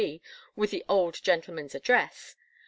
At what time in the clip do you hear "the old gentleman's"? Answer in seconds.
0.71-1.75